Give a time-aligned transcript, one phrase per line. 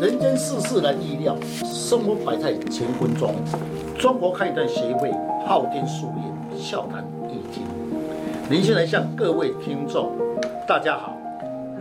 [0.00, 3.34] 人间世事难预料，生活摆在乾坤中。
[3.98, 5.10] 中国堪舆段协会
[5.44, 7.64] 昊天书院笑谈易经，
[8.48, 10.12] 您先来向各位听众，
[10.68, 11.16] 大家好。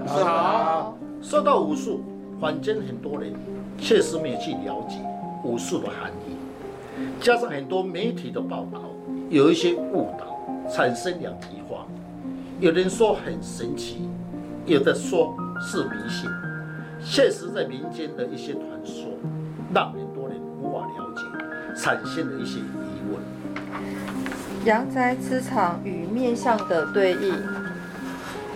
[0.03, 0.97] 老师好。
[1.21, 2.01] 说到武术，
[2.41, 3.31] 坊间很多人
[3.77, 4.95] 确实没有去了解
[5.43, 8.81] 武术的含义，加上很多媒体的报道，
[9.29, 11.85] 有一些误导，产生两极化。
[12.59, 14.09] 有人说很神奇，
[14.65, 16.27] 有的说是迷信。
[16.99, 19.05] 现实，在民间的一些传说，
[19.73, 21.23] 让很多人无法了解，
[21.75, 23.21] 产生了一些疑问。
[24.65, 27.33] 阳宅磁场与面相的对应，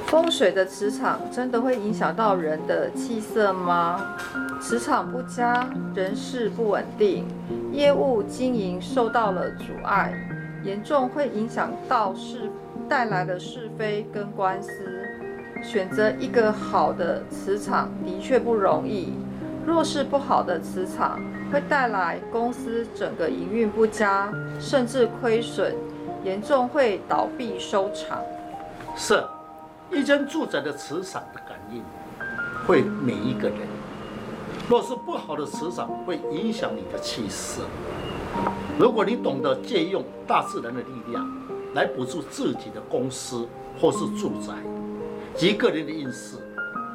[0.07, 4.17] 风水的磁场真的会影响到人的气色吗？
[4.59, 7.25] 磁场不佳，人事不稳定，
[7.71, 10.13] 业务经营受到了阻碍，
[10.63, 12.51] 严重会影响到是
[12.89, 15.00] 带来的是非跟官司。
[15.63, 19.13] 选择一个好的磁场的确不容易，
[19.65, 21.19] 若是不好的磁场，
[21.51, 25.73] 会带来公司整个营运不佳，甚至亏损，
[26.23, 28.19] 严重会倒闭收场。
[28.95, 29.23] 是，
[29.91, 31.83] 一间住宅的磁场的感应，
[32.67, 33.59] 会每一个人。
[34.67, 37.61] 若是不好的磁场，会影响你的气势。
[38.79, 41.27] 如果你懂得借用大自然的力量，
[41.75, 43.47] 来补助自己的公司
[43.79, 44.53] 或是住宅。
[45.35, 46.37] 及个人的运势，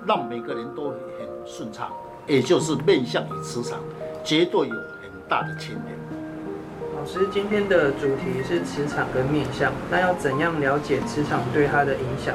[0.06, 0.98] 让每个人都很
[1.44, 1.90] 顺畅，
[2.26, 3.78] 也就是面相与磁场
[4.22, 5.96] 绝对有很大的牵连。
[6.94, 12.34] 老师，今天的主题是磁场跟面相，那要怎样了解磁场对他的影响？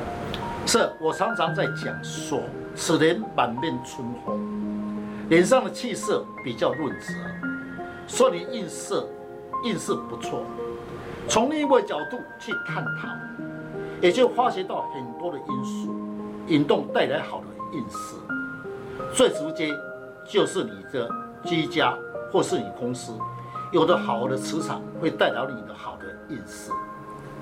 [0.66, 2.41] 是我常常在讲说，
[2.75, 4.39] 此人满面春风，
[5.29, 7.13] 脸上的气色比较润泽，
[8.07, 9.02] 说你运势
[9.63, 10.44] 运势不错。
[11.27, 13.07] 从另一个角度去探讨。
[14.02, 15.95] 也就发现到很多的因素，
[16.47, 18.16] 引动带来好的运势。
[19.13, 19.71] 最直接
[20.25, 21.09] 就是你的
[21.44, 21.95] 居家
[22.31, 23.13] 或是你公司
[23.72, 26.72] 有的好的磁场，会带来你的好的运势。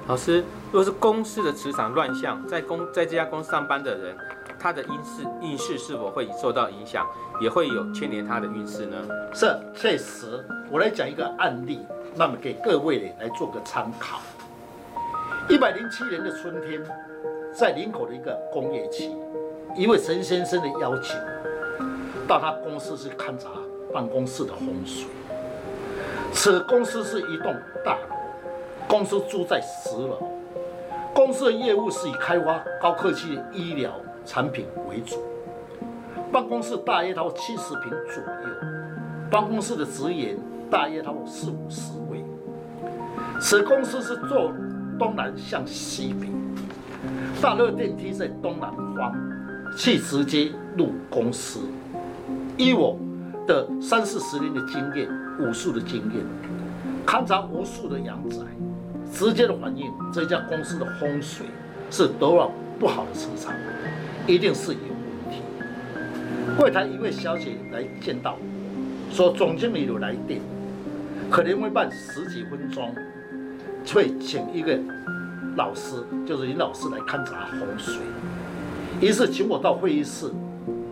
[0.07, 4.17] 老师，若是公司的磁场乱象，在公在这家公司上班的人，
[4.59, 7.07] 他的运势运势是否会受到影响，
[7.39, 8.97] 也会有牵连他的运势呢？
[9.33, 10.43] 是，确实。
[10.71, 14.19] 我来讲一个案例，那么给各位来做个参考。
[15.49, 16.79] 一百零七年的春天，
[17.51, 19.09] 在林口的一个工业区，
[19.75, 21.17] 一位陈先生的邀请，
[22.27, 23.49] 到他公司去勘察
[23.91, 25.07] 办公室的风水。
[26.31, 28.15] 此公司是一栋大楼，
[28.87, 30.21] 公司住在十楼，
[31.15, 33.91] 公司的业务是以开发高科技的医疗
[34.23, 35.17] 产品为主。
[36.31, 38.49] 办公室大约到七十平左右，
[39.31, 40.37] 办公室的职员
[40.69, 42.23] 大约到四五十位。
[43.41, 44.53] 此公司是做。
[44.99, 46.27] 东南向西北，
[47.41, 49.15] 大热电梯在东南方，
[49.77, 51.61] 去直接入公司。
[52.57, 52.99] 以我
[53.47, 56.21] 的三四十年的经验，武术的经验，
[57.05, 58.39] 勘察无数的阳宅，
[59.13, 61.45] 直接的反映这家公司的风水
[61.89, 63.53] 是多少不好的磁场，
[64.27, 65.41] 一定是有问题。
[66.57, 70.41] 柜台一位小姐来见到我，说总经理有来电，
[71.31, 72.93] 可能会慢十几分钟。
[73.85, 74.77] 会请一个
[75.55, 77.95] 老师，就是林老师来勘察洪水。
[79.01, 80.31] 于是请我到会议室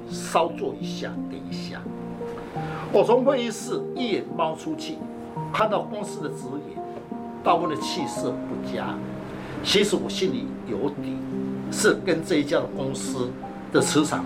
[0.09, 1.81] 稍坐一下，等一下。
[2.91, 4.95] 我从会议室一眼猫出去，
[5.53, 6.81] 看到公司的职员，
[7.43, 8.95] 大部分的气色不佳。
[9.63, 11.17] 其实我心里有底，
[11.71, 13.29] 是跟这一家的公司
[13.71, 14.23] 的磁场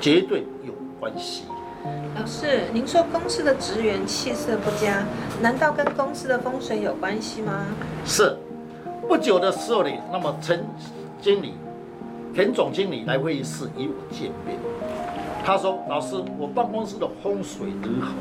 [0.00, 1.44] 绝对有关系。
[2.14, 5.04] 老师，您说公司的职员气色不佳，
[5.42, 7.66] 难道跟公司的风水有关系吗？
[8.04, 8.36] 是。
[9.06, 10.64] 不久的时候呢，那么陈
[11.20, 11.52] 经理、
[12.32, 14.58] 田总经理来会议室与我见面。
[15.44, 18.12] 他说：“老师，我办公室的风水如何？”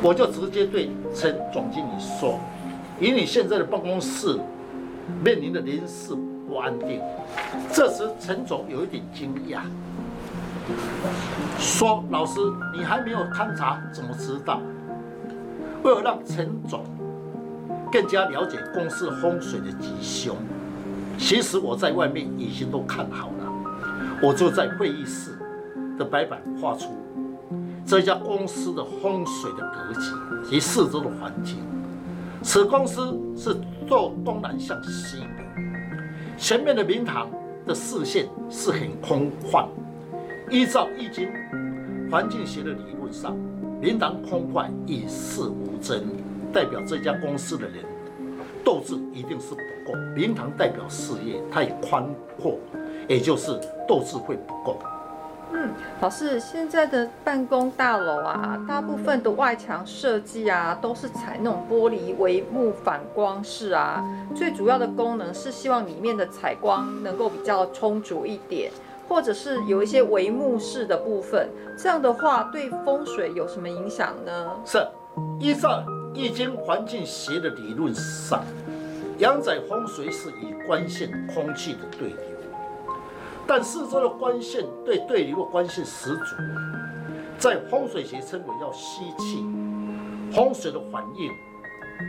[0.00, 2.40] 我就直接对陈总经理说
[2.98, 4.38] ：“以你现在的办公室
[5.22, 6.14] 面临的人事
[6.48, 6.98] 不安定。”
[7.70, 9.60] 这时陈总有一点惊讶。
[11.58, 12.40] 说：“老师，
[12.74, 14.60] 你还没有勘察，怎么知道？”
[15.82, 16.82] 为了让陈总
[17.92, 20.34] 更加了解公司风水的吉凶，
[21.18, 23.52] 其实我在外面已经都看好了。
[24.22, 25.36] 我就在会议室
[25.98, 26.90] 的白板画出
[27.84, 31.58] 这家公司的风水的格局及四周的环境。
[32.42, 33.54] 此公司是
[33.86, 35.62] 坐东南向西北，
[36.38, 37.28] 前面的明堂
[37.66, 39.66] 的视线是很空旷。
[40.50, 41.28] 依照易经
[42.10, 43.36] 环境学的理论上，
[43.80, 46.04] 明堂空旷，与世无争，
[46.52, 47.84] 代表这家公司的人
[48.64, 49.56] 斗志一定是不
[49.90, 49.98] 够。
[50.14, 52.06] 明堂代表事业太宽
[52.40, 52.58] 阔，
[53.08, 53.58] 也就是
[53.88, 54.78] 斗志会不够。
[55.52, 55.70] 嗯，
[56.00, 64.04] 老师，现在的办公大楼啊，大部分的外墙设计啊，都是采那种玻璃帷幕反光式啊。
[64.34, 68.70] 最主要的功能是希望里面的采光能够比较充足一点，
[69.08, 71.48] 或者是有一些帷幕式的部分。
[71.76, 74.56] 这样的话，对风水有什么影响呢？
[74.64, 74.86] 是，
[75.40, 75.84] 依照
[76.14, 78.44] 易经环境学的理论上，
[79.18, 82.18] 阳宅风水是以光线、空气的对流。
[83.46, 86.36] 但四周的光线对对流的关系十足，
[87.38, 89.44] 在风水学称为要吸气，
[90.32, 91.30] 风水的反应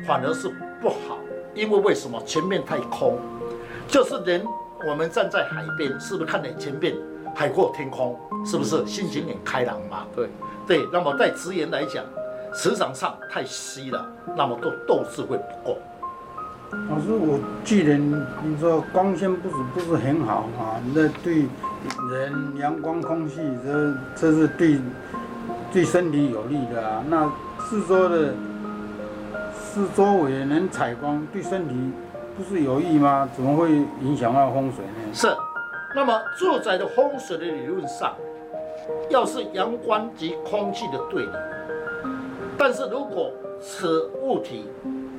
[0.08, 0.48] 反而是
[0.82, 1.18] 不好，
[1.54, 2.22] 因为为什么？
[2.26, 3.20] 前面太空，
[3.88, 4.46] 就是人
[4.88, 6.96] 我们站在海边，是不是看见前面
[7.34, 8.18] 海阔天空？
[8.46, 10.06] 是不是心情很开朗嘛？
[10.16, 10.30] 对
[10.68, 12.04] 对，那么在直言来讲，
[12.54, 15.78] 磁场上太稀了，那么都斗志会不够。
[16.90, 18.00] 老师，我既然
[18.44, 21.46] 你说光线不是不是很好啊，那对
[22.12, 24.80] 人阳光空气这这是对
[25.72, 27.04] 对身体有利的啊。
[27.08, 28.34] 那四周的
[29.54, 31.76] 四周围能采光，对身体
[32.38, 33.28] 不是有意吗？
[33.34, 33.72] 怎么会
[34.02, 35.14] 影响到风水呢？
[35.14, 35.28] 是，
[35.96, 38.14] 那么住宅的风水的理论上，
[39.10, 41.34] 要是阳光及空气的对流，
[42.58, 44.70] 但是如果此物体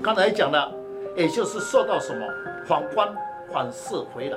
[0.02, 0.72] 刚才讲了。
[1.16, 2.26] 也就是受到什么
[2.66, 3.08] 反光
[3.50, 4.36] 反射回来，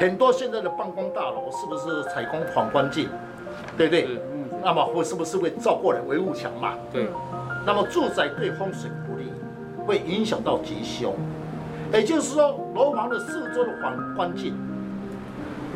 [0.00, 3.08] 很多现在的办公大楼是不是采光反光镜，
[3.78, 4.08] 对不对？
[4.32, 4.50] 嗯。
[4.64, 6.74] 那么会是不是会照过来围幕墙嘛？
[6.92, 7.06] 对。
[7.64, 9.30] 那么住宅对风水不利，
[9.86, 11.14] 会影响到吉凶。
[11.92, 14.54] 也就是说，楼房的四周的反光镜，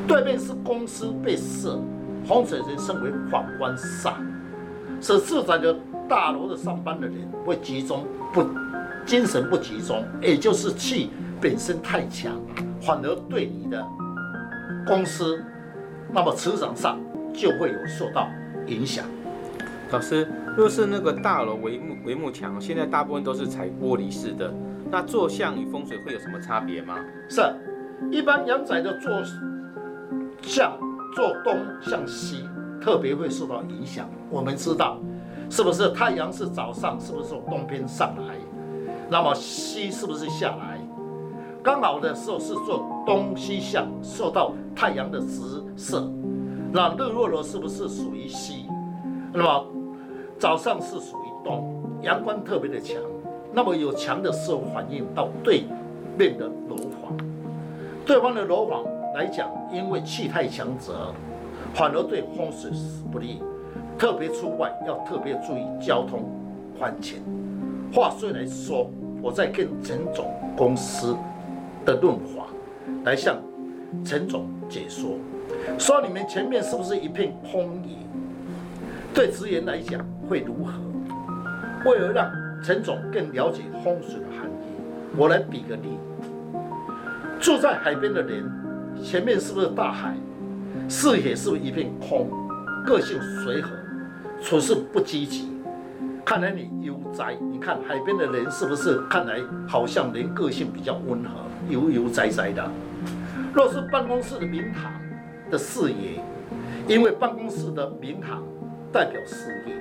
[0.06, 1.78] 对面是公司被设，
[2.26, 4.14] 风水人称为反光煞，
[5.00, 5.74] 使住宅的
[6.08, 8.44] 大楼的上班的人会集中不。
[9.06, 11.10] 精神不集中，也就是气
[11.40, 12.38] 本身太强，
[12.80, 13.84] 反而对你的
[14.86, 15.42] 公司，
[16.12, 17.00] 那么磁场上
[17.32, 18.28] 就会有受到
[18.66, 19.06] 影响。
[19.90, 24.52] 老师，若是那个大楼帷幕帷幕墙，现在大部分都是采玻璃式的，
[24.90, 26.96] 那坐向与风水会有什么差别吗？
[27.28, 27.42] 是，
[28.10, 29.22] 一般阳宅的坐
[30.42, 30.76] 向
[31.14, 32.44] 坐东向西，
[32.80, 34.08] 特别会受到影响。
[34.28, 34.98] 我们知道，
[35.48, 38.34] 是不是太阳是早上，是不是从东边上来？
[39.08, 40.80] 那么西是不是下来？
[41.62, 46.10] 刚好的时候是做东西向，受到太阳的直射。
[46.72, 48.66] 那日落了是不是属于西？
[49.32, 49.66] 那么
[50.38, 52.96] 早上是属于东，阳光特别的强。
[53.52, 55.64] 那么有强的时候反应到对
[56.18, 57.16] 面的楼房，
[58.06, 61.12] 对方的楼房来讲，因为气太强则
[61.74, 62.70] 反而对风水
[63.10, 63.42] 不利。
[63.98, 66.24] 特别出外要特别注意交通
[66.78, 67.22] 环境。
[67.92, 68.90] 话虽来说。
[69.22, 71.14] 我在跟陈总公司
[71.84, 72.46] 的论华
[73.04, 73.36] 来向
[74.02, 75.18] 陈总解说，
[75.78, 77.98] 说你们前面是不是一片空野？
[79.12, 80.72] 对职员来讲会如何？
[81.84, 82.32] 为了让
[82.62, 85.98] 陈总更了解风水的含义，我来比个例：
[87.40, 88.44] 住在海边的人，
[89.02, 90.14] 前面是不是大海？
[90.88, 92.28] 视野是不是一片空？
[92.86, 93.70] 个性随和，
[94.42, 95.50] 处事不积极。
[96.24, 101.30] 看来你悠哉，你看海边的人是不是看来好像人个性比较温和，
[101.68, 102.70] 悠悠哉哉的？
[103.54, 104.92] 若是办公室的明堂
[105.50, 106.22] 的视野，
[106.86, 108.42] 因为办公室的明堂
[108.92, 109.74] 代表事业，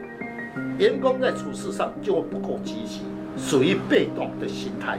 [0.77, 3.01] 员工在处事上就会不够积极，
[3.37, 4.97] 属于被动的心态，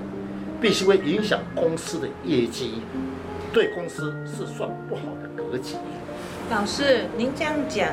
[0.61, 2.83] 必须会影响公司的业绩，
[3.53, 5.77] 对公司是算不好的格局。
[6.51, 7.89] 老师，您这样讲。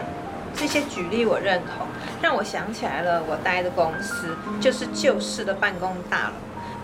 [0.55, 1.85] 这些举例我认同，
[2.19, 6.33] 让我想起来了，我待的公司就是旧式的办公大楼，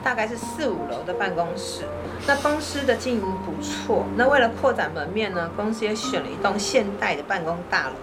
[0.03, 1.81] 大概是四五楼的办公室。
[2.27, 7.95] 那公司的经营不错，那为了扩展门面呢，公司也选了一栋现代的办公大楼。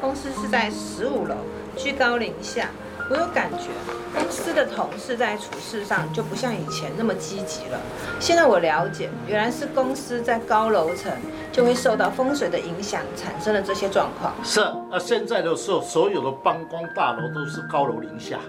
[0.00, 1.34] 公司是在十五楼，
[1.76, 2.68] 居高临下。
[3.08, 3.68] 我有感觉，
[4.12, 7.78] 公司的同事在处事上就不像以前那么积极了。
[8.18, 11.12] 现在我了解，原来是公司在高楼层
[11.52, 14.34] 就会受到风水的影响，产生了这些状况。
[14.42, 18.40] 是啊，现在的时候，所有的办公大楼都是高楼临下，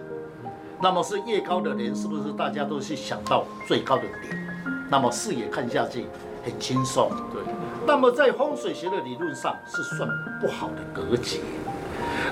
[0.81, 4.35] 那么是越高的人，是不是大家都是想到最高的点？
[4.89, 6.07] 那么视野看下去
[6.43, 7.11] 很轻松。
[7.31, 7.43] 对。
[7.87, 10.07] 那么在风水学的理论上是算
[10.41, 11.39] 不好的格局。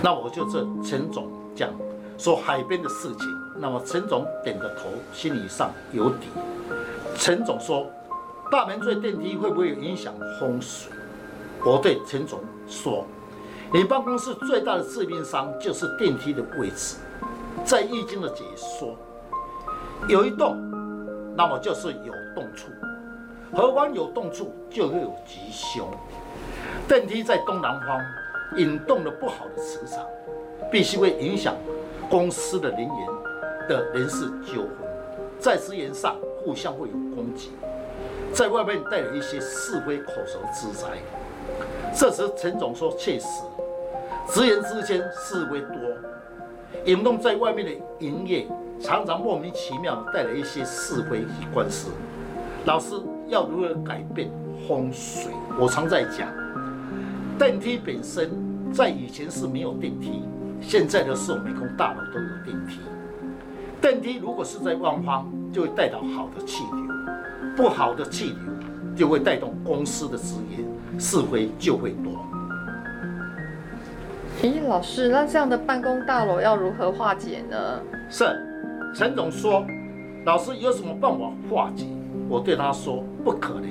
[0.03, 1.69] 那我就这陈总讲。
[2.17, 3.27] 说海边的事情，
[3.59, 6.27] 那么陈总点个头，心理上有底。
[7.17, 7.91] 陈总说，
[8.49, 10.89] 大门最电梯会不会影响风水？
[11.65, 13.05] 我对陈总说，
[13.73, 16.95] 你办公室最大的致命伤就是电梯的位置。
[17.65, 18.95] 在易经的解说，
[20.07, 20.55] 有一动，
[21.35, 22.69] 那么就是有动处，
[23.53, 25.87] 何况有动处就会有吉凶。
[26.87, 27.99] 电梯在东南方，
[28.57, 30.05] 引动了不好的磁场，
[30.71, 31.55] 必须会影响
[32.09, 33.07] 公司的人员
[33.67, 34.69] 的人事纠纷，
[35.39, 37.51] 在职员上互相会有攻击，
[38.33, 40.89] 在外面带了一些是非口舌之灾。
[41.93, 43.27] 这时陈总说：“确实，
[44.27, 45.75] 职员之间是非多，
[46.85, 48.47] 引动在外面的营业
[48.81, 51.89] 常常莫名其妙带来一些是非与官司。
[52.65, 52.95] 老师
[53.27, 54.29] 要如何改变
[54.67, 55.31] 风水？
[55.59, 56.27] 我常在讲，
[57.37, 58.29] 电梯本身
[58.71, 60.23] 在以前是没有电梯，
[60.61, 62.79] 现在的时候每栋大楼都有电梯。
[63.81, 68.35] 电梯如果是在万方，就会带到好的气流；不好的气流
[68.95, 70.63] 就会带动公司的职业。”
[70.97, 72.13] 是非就会多。
[74.41, 77.81] 咦，老师，那这样的办公大楼要如何化解呢？
[78.09, 78.23] 是，
[78.95, 79.65] 陈总说，
[80.25, 81.85] 老师有什么办法化解？
[82.27, 83.69] 我对他说，不可能，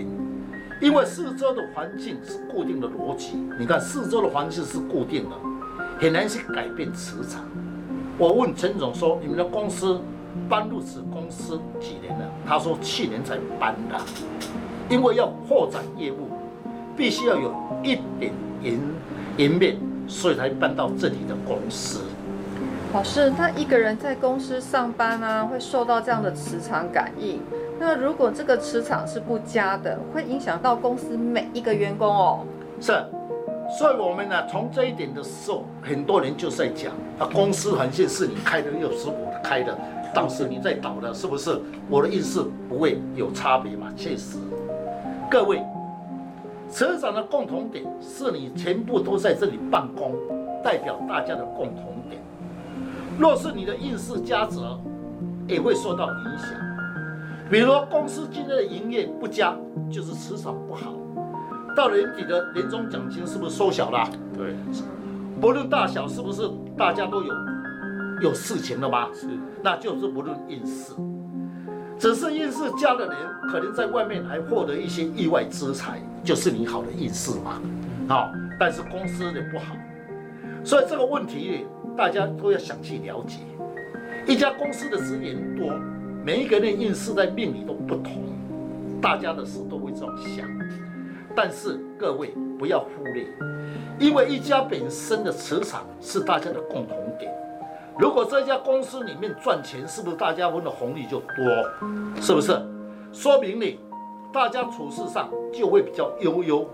[0.80, 3.36] 因为四周的环境是固定的逻辑。
[3.58, 5.36] 你看，四周的环境是固定的，
[5.98, 7.42] 很难去改变磁场。
[8.16, 10.00] 我问陈总说，你们的公司
[10.48, 12.30] 搬入此公司几年了？
[12.46, 13.98] 他说去年才搬的，
[14.88, 16.28] 因为要扩展业务。
[16.96, 18.32] 必须要有一点
[18.62, 18.78] 颜
[19.36, 22.02] 颜面，所以才搬到这里的公司。
[22.92, 27.40] 老师，他一个人在公司上班啊，会受到这样的磁场感应。
[27.78, 32.40] 那如果这个磁场是不佳的，会影响到公司每一个员工哦。
[32.80, 32.92] 是，
[33.78, 39.76] 所以我们呢，从这一点的时候，很多人就在讲，啊，公司环境是你开的，又是我开的，
[40.14, 41.60] 倒是你在倒的，是不是？
[41.90, 43.92] 我的意思不会有差别嘛？
[43.96, 44.38] 确实，
[45.30, 45.62] 各位。
[46.70, 50.12] 磁场的共同点是你全部都在这里办公，
[50.64, 52.20] 代表大家的共同点。
[53.16, 54.76] 若是你的运势佳则，
[55.46, 56.73] 也会受到影响。
[57.50, 59.56] 比如公司今天的营业不佳，
[59.90, 60.94] 就是磁场不好。
[61.76, 64.08] 到年底的年终奖金是不是缩小了？
[64.36, 64.54] 对。
[65.40, 67.34] 不论大小，是不是大家都有
[68.22, 69.08] 有事情了吗？
[69.12, 69.28] 是。
[69.62, 70.94] 那就是不论运势。
[71.98, 73.16] 只是运势佳的人，
[73.50, 77.60] 可能在外面还获得一些意外之财，就是你好的运势嘛。
[78.08, 79.76] 好，但是公司的不好，
[80.64, 83.38] 所以这个问题大家都要想去了解。
[84.26, 85.72] 一家公司的资源多，
[86.24, 88.22] 每一个人运势在命里都不同，
[88.98, 90.48] 大家的事都会这么想。
[91.36, 93.26] 但是各位不要忽略，
[93.98, 97.30] 因为一家本身的磁场是大家的共同点。
[97.98, 102.22] 如果这家公司里面赚钱，是不是大家分的红利就多？
[102.22, 102.58] 是不是？
[103.12, 103.78] 说明你
[104.32, 106.66] 大家处事上就会比较悠悠，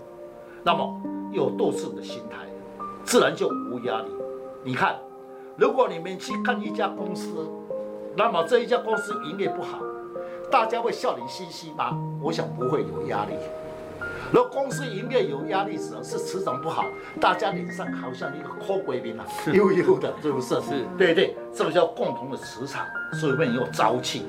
[0.63, 0.97] 那么
[1.33, 2.37] 有斗志的心态，
[3.03, 4.07] 自然就无压力。
[4.63, 4.95] 你看，
[5.57, 7.27] 如果你们去看一家公司，
[8.15, 9.79] 那么这一家公司营业不好，
[10.51, 11.97] 大家会笑脸嘻嘻吗？
[12.21, 13.33] 我想不会有压力。
[14.33, 16.85] 如果公司营业有压力时，是磁场不好，
[17.19, 20.55] 大家脸上好像一个抠鬼脸啊，悠悠的，是不是？
[20.61, 24.25] 是，对对，这个叫共同的磁场，所以会有朝气。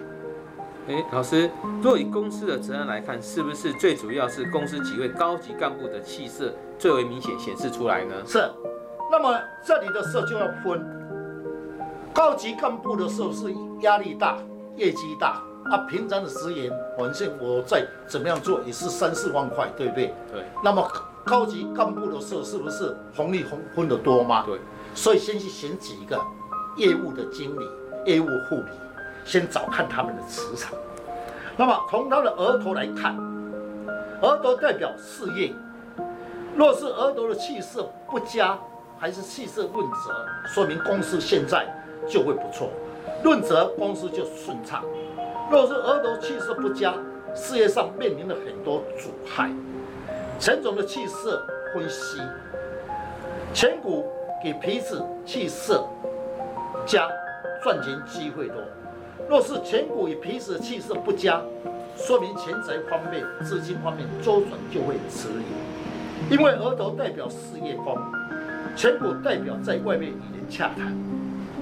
[0.89, 1.49] 哎，老师，
[1.81, 8.15] 若以公司的责任来看，是不是最主要是公司几位高级干部的气色最为明显显示出来呢？
[8.27, 8.51] 是。
[9.11, 10.81] 那么这里的时候就要分，
[12.13, 14.37] 高级干部的时候是压力大，
[14.77, 15.43] 业绩大。
[15.71, 20.13] 啊，平常的职员，反正我再怎么样做也是三四万块，对不对？
[20.33, 20.45] 对。
[20.63, 20.87] 那么
[21.25, 24.43] 高级干部的时候，是不是红利分分的多吗？
[24.45, 24.59] 对。
[24.93, 26.21] 所以先去选几个
[26.77, 27.65] 业务的经理、
[28.05, 28.71] 业务护理，
[29.25, 30.75] 先找看他们的磁场。
[31.57, 33.17] 那么从他的额头来看，
[34.21, 35.55] 额头代表事业。
[36.57, 38.59] 若是额头的气色不佳，
[38.99, 41.67] 还是气色润泽，说明公司现在
[42.09, 42.71] 就会不错。
[43.23, 44.85] 润泽，公司就顺畅。
[45.51, 46.95] 若是额头气色不佳，
[47.35, 49.51] 事业上面临了很多阻碍。
[50.39, 52.21] 陈总的气色分析，
[53.55, 54.05] 颧骨
[54.43, 55.85] 给鼻子气色
[56.85, 57.09] 加，
[57.63, 58.57] 赚钱机会多。
[59.29, 61.41] 若是颧骨与皮质气色不佳，
[61.97, 66.33] 说明钱财方面、资金方面周转就会迟疑。
[66.35, 67.97] 因为额头代表事业宫，
[68.77, 71.12] 颧骨代表在外面与人洽谈。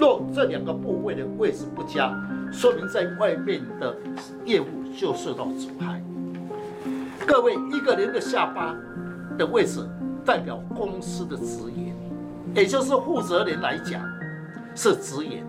[0.00, 2.10] 若这两个部位的位置不佳，
[2.50, 3.94] 说明在外面的
[4.46, 4.64] 业务
[4.96, 6.02] 就受到阻碍。
[7.26, 8.74] 各位，一个人的下巴
[9.36, 9.86] 的位置
[10.24, 11.94] 代表公司的职员，
[12.54, 14.02] 也就是负责人来讲
[14.74, 15.44] 是职员，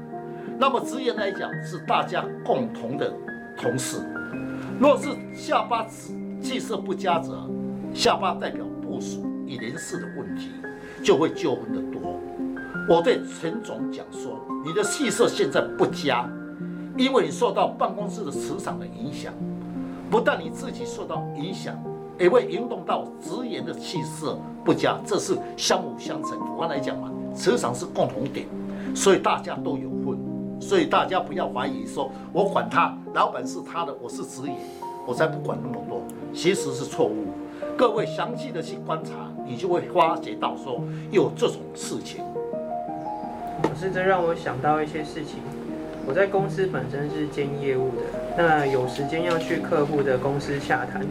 [0.60, 3.10] 那么职员来讲是大家共同的
[3.58, 4.06] 同事。
[4.78, 5.88] 若是下巴
[6.42, 7.50] 气色不佳者，
[7.94, 10.52] 下巴代表部属与人事的问题，
[11.02, 12.21] 就会纠纷的多。
[12.90, 16.30] 我对陈总讲说，你的气色现在不佳。
[16.98, 19.34] 因为你受到办公室的磁场的影响，
[20.10, 21.74] 不但你自己受到影响，
[22.20, 26.38] 也会引动到职员的气色不佳，这是相辅相成。
[26.38, 28.46] 我刚来讲嘛，磁场是共同点，
[28.94, 30.20] 所以大家都有份，
[30.60, 34.54] 所以大家不要怀疑说我管他，老板是他的，我是职员，
[35.08, 36.02] 我才不管那么多，
[36.34, 37.28] 其实是错误。
[37.78, 39.12] 各位详细的去观察，
[39.48, 42.22] 你就会发觉到说有这种事情。
[43.82, 45.40] 老师，这让我想到一些事情。
[46.06, 48.02] 我在公司本身是兼业务的，
[48.38, 51.02] 那有时间要去客户的公司洽谈，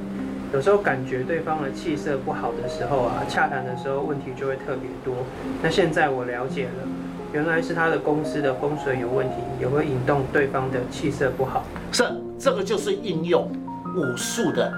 [0.52, 5.16] 有时候感觉对方的气色不好的时候啊，洽谈的时候问题就会特别多。
[5.60, 6.88] 那现在我了解了，
[7.32, 11.64] 原来是他的公司的风水有问题，也会引动对方的气色不好。
[11.90, 12.04] 是，
[12.38, 13.50] 这个就是应用
[13.96, 14.72] 武术的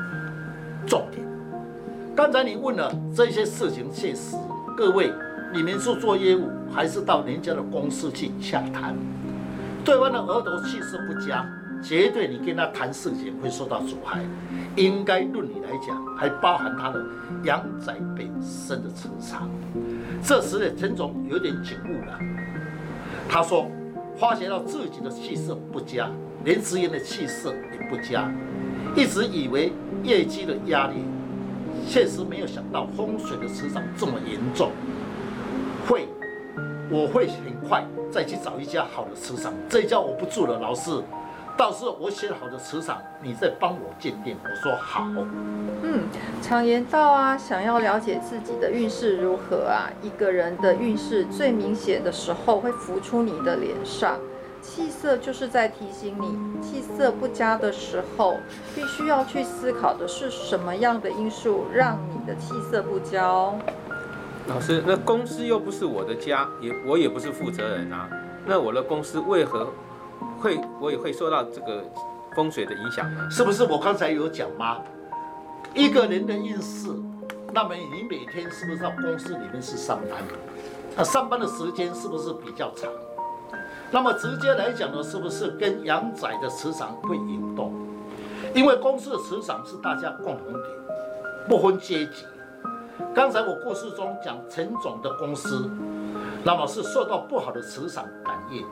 [0.86, 1.22] 重点。
[2.16, 4.34] 刚才你问了这些事情，确实，
[4.78, 5.12] 各位，
[5.54, 8.96] 你们是做业务，还是到人家的公司去洽谈？
[9.84, 11.46] 对方的额头气色不佳，
[11.82, 14.24] 绝对你跟他谈事情会受到阻碍。
[14.76, 17.04] 应该论理来讲，还包含他的
[17.44, 19.50] 阳宅本身的磁场。
[20.22, 22.18] 这时的陈总有点警悟了，
[23.28, 23.66] 他说：
[24.16, 26.10] 发觉到自己的气色不佳，
[26.44, 28.32] 连职员的气色也不佳，
[28.96, 29.70] 一直以为
[30.02, 31.04] 业绩的压力，
[31.86, 34.70] 确实没有想到风水的磁场这么严重，
[35.86, 36.08] 会。
[36.90, 40.90] 我会很快再去找一家好的磁场，这一家我不住了，老师，
[41.56, 44.36] 到时候我写好的磁场，你再帮我鉴定。
[44.44, 45.06] 我说好。
[45.82, 46.02] 嗯，
[46.42, 54.18] 常言道啊，想要了解自己的运势如何啊，一个人的运势最明显的时候会浮出你的脸上，
[54.60, 58.36] 气色就是在提醒你，气色不佳的时候，
[58.74, 63.54] 必须要去思考的是什么样的因素让你的气色不佳哦。
[64.48, 68.08] 老师，那公司又不是我的家，也我也不是负责人啊。
[68.44, 69.72] 那我的公司为何
[70.40, 71.84] 会我也会受到这个
[72.34, 73.30] 风水的影响呢？
[73.30, 74.78] 是不是我刚才有讲吗？
[75.74, 76.88] 一个人的运势，
[77.52, 80.18] 那么你每天是不是到公司里面是上班？
[80.96, 82.90] 那上班的时间是不是比较长？
[83.92, 87.72] 那么直接来讲呢，是不是跟阳仔的磁场会引动？
[88.54, 90.64] 因为公司的磁场是大家共同点，
[91.48, 92.26] 不分阶级。
[93.14, 95.70] 刚才我故事中讲陈总的公司，
[96.44, 98.64] 那么是受到不好的磁场感应，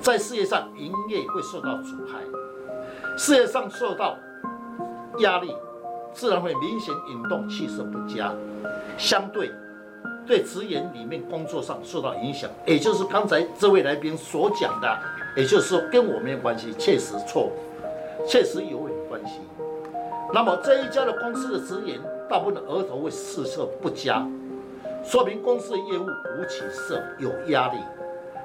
[0.00, 2.20] 在事业上营业会受到阻碍，
[3.16, 4.16] 事业上受到
[5.18, 5.54] 压力，
[6.12, 8.32] 自然会明显引动气色不佳，
[8.96, 9.50] 相对
[10.26, 14.98] 对职员里面工作上受到影响，也就是刚才这位来宾所讲的，
[15.36, 17.50] 也就是说跟我没有关系，确实错，
[18.26, 19.40] 确实有点关系。
[20.32, 22.00] 那么这一家的公司的职员。
[22.30, 24.24] 大部分的额头会气色不佳，
[25.04, 27.78] 说明公司的业务无起色，有压力，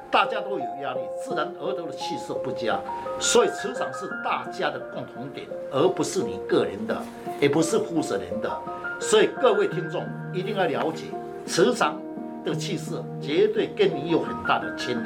[0.10, 2.80] 大家都有压力，自然额头的气色不佳。
[3.20, 7.00] 所以磁场是大家的共同点，而不是你个人的，
[7.40, 8.52] 也不是负责人的。
[9.00, 11.06] 所以各位听众一定要了解，
[11.46, 12.02] 磁场
[12.44, 15.06] 的气色绝对跟你有很大的牵连。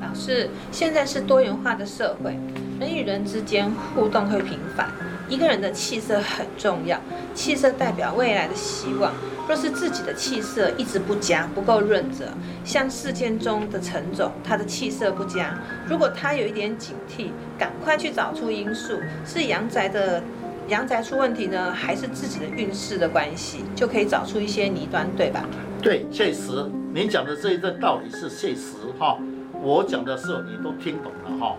[0.00, 2.38] 老师，现在是多元化的社会，
[2.80, 4.88] 人与人之间互动会频繁。
[5.32, 7.00] 一个人的气色很重要，
[7.32, 9.10] 气色代表未来的希望。
[9.48, 12.26] 若是自己的气色一直不佳，不够润泽，
[12.66, 20.22] 像事件中的陈总，他的气色不佳，如果他有一点警惕，赶快去找出因素，是阳宅的
[20.68, 25.46] 阳宅出问题呢，还是自己的运势的关系，就可以找出一些泥端，对吧？
[25.80, 29.16] 对，确实，您讲的这一段道理是确实哈。
[29.62, 31.56] 我讲的时候你都听懂了哈，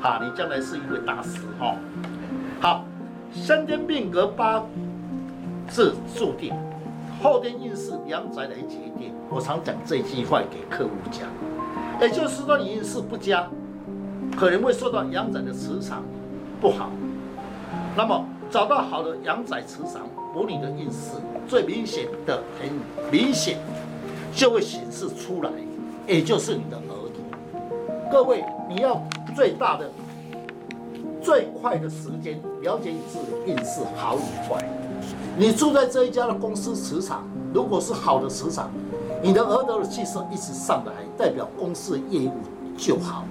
[0.00, 1.74] 好，你将来是一位大师哈。
[2.60, 2.86] 好。
[3.32, 4.64] 先天命格八
[5.68, 6.52] 字注定，
[7.22, 9.12] 后天运势阳宅来决定。
[9.30, 11.28] 我常讲这句话给客户讲，
[12.00, 13.48] 也就是说你运势不佳，
[14.36, 16.02] 可能会受到阳宅的磁场
[16.60, 16.90] 不好。
[17.96, 22.70] 那么找到好的阳宅磁场补你的运势，最明显的很
[23.12, 23.58] 明显
[24.34, 25.50] 就会显示出来，
[26.06, 27.60] 也就是你的额头。
[28.10, 29.02] 各位，你要
[29.36, 29.90] 最大的。
[31.22, 34.64] 最快的时间了解你自己的运势好与坏。
[35.36, 38.70] 你住在这一家的公司磁场，如果是好的磁场，
[39.22, 42.32] 你的额头的气色一直上来，代表公司的业务
[42.76, 43.24] 就好。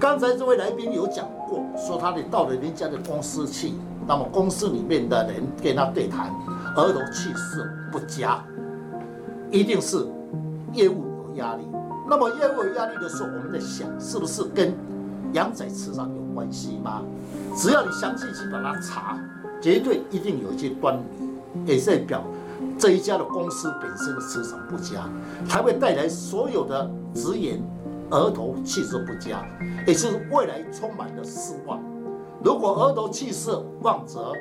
[0.00, 3.72] 刚才这位来宾有讲过，说他得到了人家的公司去，
[4.06, 6.34] 那么公司里面的人跟他对谈，
[6.76, 8.44] 额头气色不佳，
[9.50, 10.06] 一定是
[10.72, 11.62] 业务有压力。
[12.08, 14.74] 那么业务有压力的时候，我们在想，是不是跟
[15.32, 17.02] 阳宅磁场有关系吗？
[17.56, 19.18] 只要你详细去把它查，
[19.60, 22.24] 绝对一定有一些端倪，也代表
[22.78, 25.08] 这一家的公司本身的磁场不佳，
[25.48, 27.62] 还会带来所有的职员
[28.10, 29.46] 额头气色不佳，
[29.86, 31.80] 也就是未来充满了失望。
[32.42, 34.32] 如果额头气色旺泽，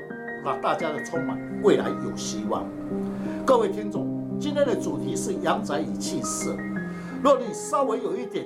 [0.44, 2.66] 那大家的充满未来有希望。
[3.46, 4.06] 各位听众，
[4.40, 6.56] 今天的主题是阳宅与气色。
[7.24, 8.46] 若你稍微有一点，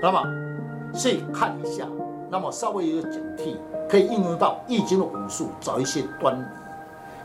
[0.00, 0.22] 那么
[0.94, 1.84] 去看一下，
[2.30, 3.56] 那么稍微有一个警惕，
[3.88, 6.44] 可以应用到易经的武术，找一些端倪，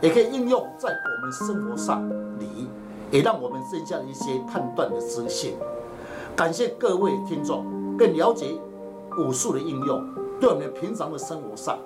[0.00, 2.68] 也可以应用在我们生活上离，
[3.10, 5.54] 也让我们增加了一些判断的自信。
[6.34, 7.64] 感谢各位听众，
[7.96, 8.58] 更了解
[9.18, 10.04] 武术的应用，
[10.40, 11.78] 对我们平常的生活上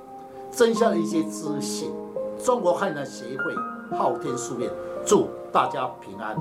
[0.50, 1.92] 增加了一些资讯。
[2.42, 3.54] 中国汉南协会
[3.98, 4.70] 昊天书院
[5.04, 6.34] 祝大家平安，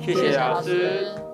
[0.00, 1.27] 谢谢老师。